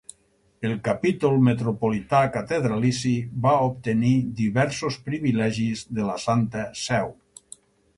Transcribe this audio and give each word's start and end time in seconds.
El 0.69 0.71
Capítol 0.87 1.37
Metropolità 1.47 2.23
Catedralici 2.39 3.13
va 3.45 3.55
obtenir 3.69 4.17
diversos 4.43 5.01
privilegis 5.11 5.89
de 6.01 6.13
la 6.13 6.21
Santa 6.29 6.69
Seu. 6.91 7.19